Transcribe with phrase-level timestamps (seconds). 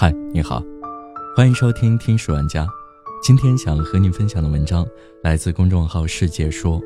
[0.00, 0.62] 嗨，你好，
[1.34, 2.64] 欢迎收听《听书玩家》。
[3.20, 4.86] 今天想和你分享的文章
[5.24, 6.80] 来自公众号“世界说”。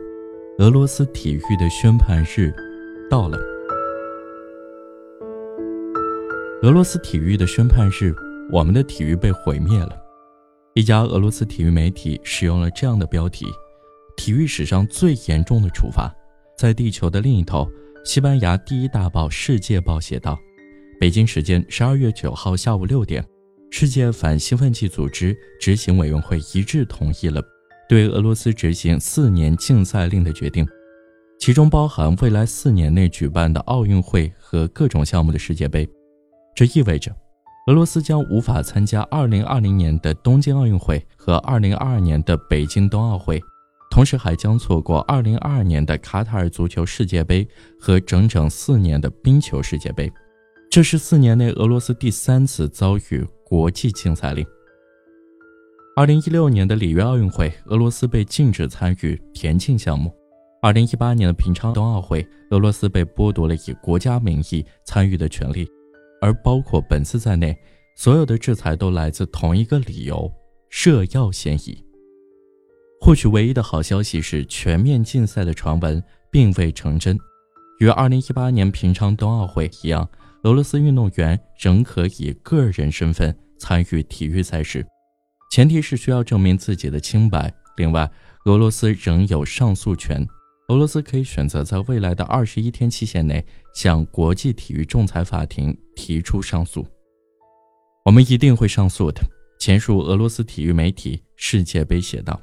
[0.61, 2.51] 俄罗斯体育的宣判日
[3.11, 3.37] 到了。
[6.63, 8.15] 俄罗斯体育的宣判日，
[8.51, 9.95] 我们的体育被毁灭了。
[10.73, 13.45] 一家俄罗斯体育媒体使用了这样的标题
[14.17, 16.11] ：“体育史上最严重的处罚。”
[16.57, 17.71] 在地球的另一头，
[18.07, 20.39] 西班牙第一大报《世界报》写道。
[21.01, 23.25] 北京时间十二月九号下午六点，
[23.71, 27.43] 世界反兴奋剂组织执行委员会一致同意了
[27.89, 30.67] 对俄罗斯执行四年禁赛令的决定，
[31.41, 35.89] 其中包含未来四年内举办的奥运会和各种项目的世界杯。
[36.55, 37.11] 这意味着，
[37.67, 43.43] 俄罗斯将无法参加二零二零年的东京奥运会和二零二二年的北京冬奥会，
[43.91, 47.47] 同时还将错过二零二二年的卡塔尔足球世界杯
[47.81, 50.11] 和整整四年的冰球世界杯。
[50.73, 54.43] 这是四年内俄罗斯第三次遭遇国际禁赛令。
[55.95, 60.11] 二零一六年的里约奥运会，俄罗斯被禁止参与田径项目；
[60.63, 65.69] 二零一八年的平昌冬奥会，俄罗斯被剥夺了以国家名义参与的权利。
[66.23, 67.55] 而包括本次在内，
[67.95, 70.33] 所有的制裁都来自同一个理由：
[70.71, 71.85] 涉药嫌疑。
[72.99, 77.19] 或许唯一的好消息是，全面禁赛的传闻并未成真，
[77.79, 80.09] 与二零一八年平昌冬奥会一样。
[80.45, 84.85] 俄罗斯运动员仍可以个人身份参与体育赛事，
[85.53, 87.53] 前提是需要证明自己的清白。
[87.77, 88.11] 另外，
[88.47, 90.27] 俄罗斯仍有上诉权，
[90.69, 96.85] 俄罗斯可以选择在未来的二十一天期限内向国际体育仲裁法庭提出上诉。
[98.05, 99.23] 我们一定会上诉的。
[99.61, 102.41] 前述俄罗斯体育媒体《世界杯》写道：“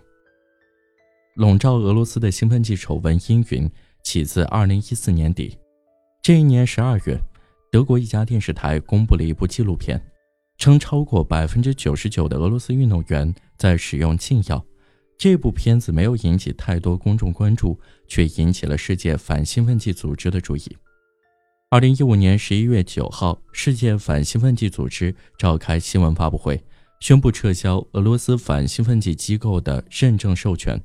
[1.36, 3.70] 笼罩俄罗斯的兴奋剂丑闻阴云
[4.04, 5.58] 起自二零一四年底，
[6.24, 7.20] 这一年十二月。”
[7.72, 10.02] 德国一家电视台公布了一部纪录片，
[10.58, 14.64] 称超过百分之九十九的俄罗斯运动员在使用禁药。
[15.20, 20.64] 这部片子没有引起太多公众关注，却引起了世界反兴奋剂组织的注意。
[21.70, 26.60] 二零一五年十一月九号，世界反兴奋剂组织召开新闻发布会，
[27.02, 30.82] 宣布撤销俄罗斯反兴奋剂机构的认证授权，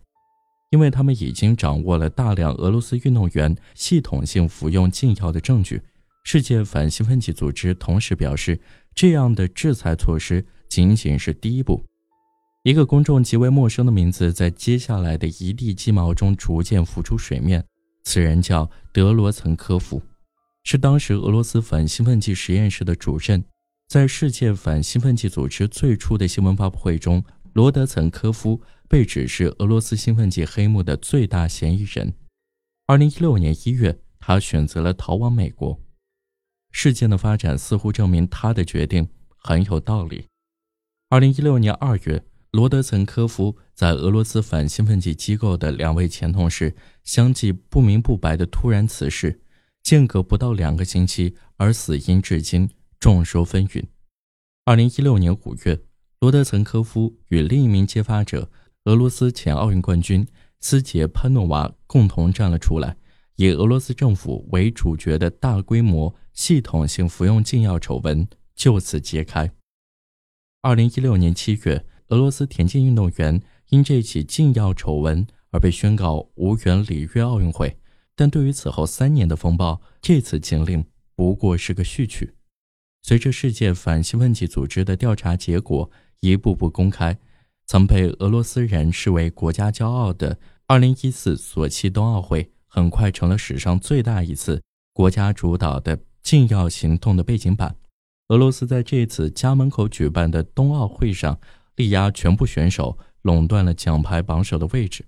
[0.70, 5.80] 因为他们已经掌握了大量俄罗斯运动员系统性服用禁药的证据。
[6.24, 8.58] 世界反兴奋剂组织同时表示，
[8.94, 11.84] 这样的制裁措施仅仅是第一步。
[12.62, 17.62] 一个公众极为陌生的名字在接下来的一地鸡毛中逐渐浮出水面。
[18.04, 20.00] 此人叫德罗岑科夫，
[20.64, 23.44] 是当时俄罗斯反兴奋剂实验室的主任。
[23.86, 28.58] 在世界反兴奋剂组织最初的新闻发布会中，罗德岑科夫
[28.88, 32.14] 被指是俄罗斯兴奋剂黑幕的最大嫌疑人。
[32.86, 35.78] 二零一六年一月，他选择了逃往美国。
[36.74, 40.26] 事件的发展似乎证明他的决定很有道理。
[41.08, 46.74] 二零一六年二月，罗德岑科夫在俄罗斯反兴奋剂机构的两位前同事
[47.04, 49.40] 相继不明不白的突然辞世，
[49.84, 52.68] 间隔不到两个星期，而死因至今
[52.98, 53.84] 众说纷纭。
[54.64, 55.80] 二零一六年五月，
[56.18, 58.50] 罗德岑科夫与另一名揭发者
[58.86, 60.26] 俄罗斯前奥运冠军
[60.58, 62.96] 斯捷潘诺娃共同站了出来。
[63.36, 69.50] 以俄罗斯政府为主角的大规模系统性服用禁药丑闻就此揭开。
[70.62, 77.76] 二零一六年七月，俄罗斯田径运动员因这起禁药丑闻而被宣告无缘里约奥运会。
[78.14, 80.84] 但对于此后三年的风暴，这次禁令
[81.16, 82.34] 不过是个序曲。
[83.02, 85.90] 随着世界反兴奋剂组织的调查结果
[86.20, 87.18] 一步步公开，
[87.66, 92.53] 曾被俄罗斯人视为国家骄傲的二零一四索契冬奥会。
[92.74, 94.60] 很快成了史上最大一次
[94.92, 97.76] 国家主导的禁药行动的背景板。
[98.30, 101.38] 俄罗斯在这次家门口举办的冬奥会上
[101.76, 105.06] 力压全部选手，垄断了奖牌榜首的位置。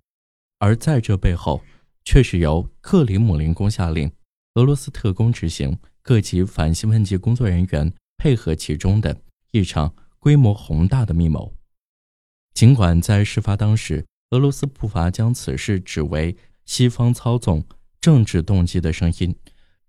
[0.61, 1.61] 而在这背后，
[2.05, 4.09] 却是由克里姆林宫下令，
[4.55, 9.21] 俄罗斯特工执行，各级反兴奋剂工作人员配合其中的
[9.51, 11.53] 一场规模宏大的密谋。
[12.55, 16.37] 尽管在事发当时，俄罗斯不乏将此事指为。
[16.67, 17.65] 西方操纵
[18.01, 19.35] 政治动机的声音，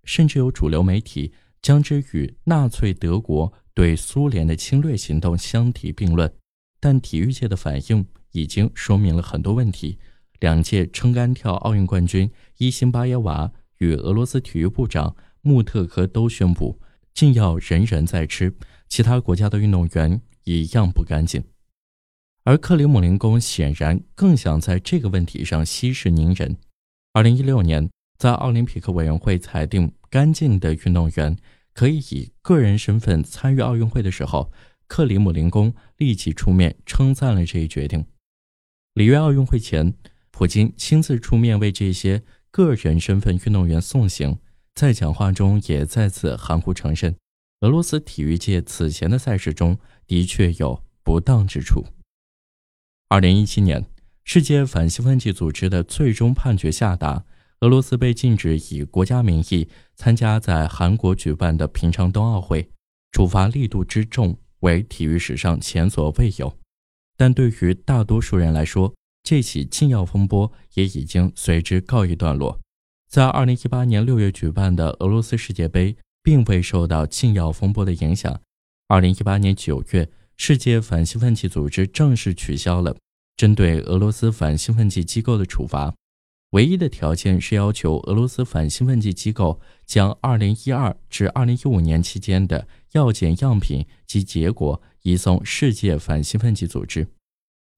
[0.03, 6.31] 甚至有主流媒体将之与纳粹德国对苏联的侵略行动相提并论。
[6.79, 9.97] 但体育界的反应已经说明了很多问题。
[10.39, 12.29] 两届撑杆跳奥运冠军
[12.59, 16.80] 伊辛巴耶娃与俄罗斯体育部长穆特科都宣布，
[17.13, 18.56] 禁药人人在吃，
[18.88, 21.44] 其他国家的运动员一样不干净。
[22.44, 26.56] 而克里姆林宫显然更想在这个问题上息事宁人。
[27.18, 31.36] 二零一六年，在奥林匹克委员会裁定干净的运动员
[31.74, 34.52] 可以以个人身份参与奥运会的时候，
[34.86, 38.06] 克里姆林宫立即出面称赞了这一决定。
[38.94, 39.96] 里约奥运会前，
[40.30, 42.22] 普京亲自出面为这些
[42.52, 44.38] 个人身份运动员送行，
[44.75, 47.16] 在讲话中也再次含糊承认，
[47.62, 51.84] 俄罗斯体育界此前的赛事中的确有不当之处。
[53.10, 53.84] 二零一七年，
[54.29, 57.24] 世界反兴奋剂组织的最终判决下达，
[57.62, 62.69] 俄罗斯被禁止以国家名义参加在韩国举办的平昌冬奥会，
[63.13, 66.53] 处罚力度之重为体育史上前所未有。
[67.15, 68.94] 但对于大多数人来说，
[69.24, 72.59] 这起禁药风波也已经随之告一段落。
[73.09, 78.41] 在2018年6月举办的俄罗斯世界杯，并未受到禁药风波的影响。
[78.89, 82.97] 2018年9月，世界反兴奋剂组织正式取消了
[83.38, 85.95] 针对俄罗斯反兴奋剂机构的处罚，
[86.50, 94.81] 唯一的条件是要求俄罗斯反兴奋剂机构将2012至2015年期间的药检样品及结果。
[95.04, 97.07] 移送世界反兴奋剂组织，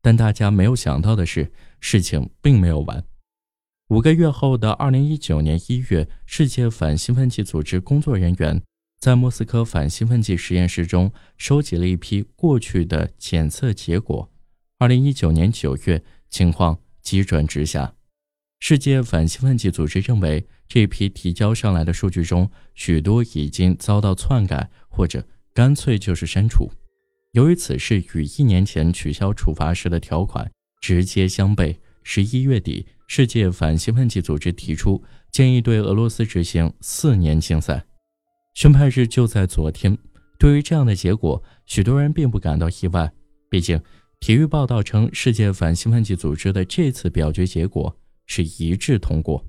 [0.02, 3.04] 但大家没有想到的是，事情并没有完。
[3.90, 8.60] 五个月后的二零一九年一月，世界反兴奋剂组织工作人员
[9.00, 14.28] 在莫斯科反兴奋剂实验室中收集了一批过去的检测结果。
[14.82, 17.94] 二零一九年九月，情况急转直下。
[18.62, 26.72] 世界反兴奋剂组织认为，这批提交上来的数据中，许多已经遭到篡改，或者干脆就是删除。
[27.34, 30.50] 由于此事与一年前取消处罚时的条款
[30.82, 37.84] 直接相悖，十一月底，世界反兴奋剂组织提出建议对俄罗斯执行四年禁赛。
[38.56, 39.98] 宣判日就在昨天。
[40.38, 43.12] 对于这样的结果，许多人并不感到意外，
[43.50, 43.82] 毕竟
[44.20, 47.96] 体育报道称，世界反兴奋剂组织的这次表决结果
[48.26, 49.44] 是一致通过。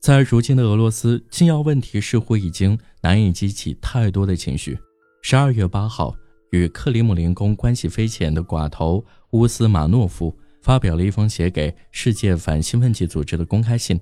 [0.00, 4.78] 在如今的俄罗斯，禁药问题似乎已经难以激起太多的情绪。
[5.22, 6.14] 十二月八号。
[6.52, 14.00] 与克里姆林宫关系匪浅的寡头乌斯马诺夫发表了一封写给世界反兴奋剂组织的公开信，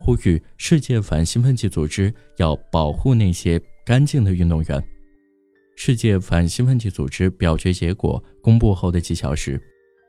[0.00, 4.84] 呼吁世界反兴奋剂组织要保护那些干净的运动员。
[5.76, 9.60] 世界反兴奋剂组织表决结果公布后的几小时，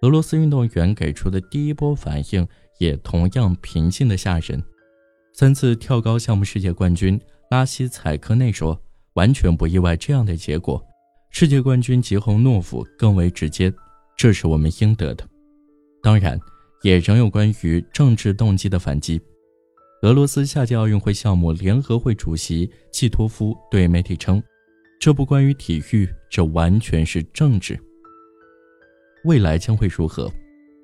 [0.01, 2.47] 俄罗斯运动员给出的第一波反应
[2.79, 4.61] 也同样平静的吓人。
[5.33, 7.19] 三次跳高项目世界冠军
[7.49, 8.79] 拉希采科内说
[9.15, 10.81] ：“完全不意外这样的结果。”
[11.31, 13.73] 世界冠军吉洪诺夫更为直接，
[14.15, 15.27] 这是我们应得的。
[16.01, 16.39] 当然，
[16.83, 19.19] 也仍有关于政治动机的反击。
[20.03, 24.41] 俄罗斯夏季奥运会项目联合会主席季托夫对媒体称
[24.99, 27.79] ：“这不关于体育，这完全是政治。”
[29.25, 30.31] 未来将会如何？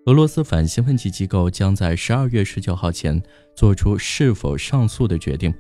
[0.08, 3.22] 俄罗斯反兴奋剂机构将在十二月十九号前
[3.56, 5.54] 做出是否上诉的决定，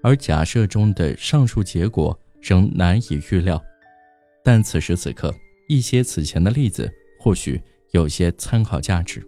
[0.00, 3.60] 而假设中的上述结果仍难以预料。
[4.44, 5.34] 但此时此刻，
[5.68, 6.88] 一些此前的例子
[7.18, 7.60] 或许
[7.90, 9.20] 有些参考价值。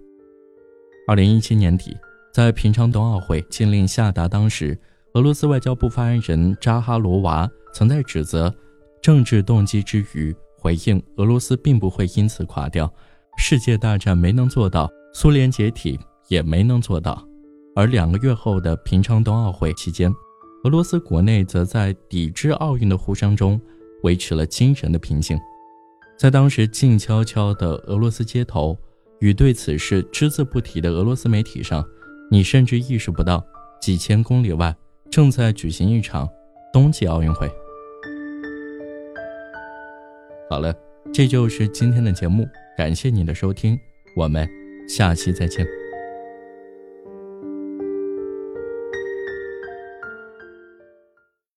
[1.09, 1.97] 二零一七年底，
[2.33, 4.79] 在平昌冬奥会禁令下达当时，
[5.14, 8.55] 俄罗斯外交部发言人扎哈罗娃曾在指责
[9.03, 12.91] 政治动机之余，回应俄罗斯并不会因此垮掉。
[13.37, 15.99] 世界大战没能做到，苏联解体
[16.29, 17.23] 也没能做到。
[17.75, 20.12] 而两个月后的平昌冬奥会期间，
[20.64, 23.61] 俄罗斯国内则在抵制奥运的呼声中。
[24.02, 25.38] 维持了惊人的平静，
[26.19, 28.76] 在当时静悄悄的俄罗斯街头，
[29.21, 31.85] 与对此事只字不提的俄罗斯媒体上，
[32.28, 33.40] 你甚至意识不到
[33.81, 34.75] 几千公里外
[35.12, 36.26] 正在举行一场
[36.73, 37.47] 冬季奥运会。
[40.49, 40.75] 好了，
[41.12, 43.78] 这就是今天的节目，感谢您的收听，
[44.16, 44.49] 我们
[44.88, 45.82] 下期再见。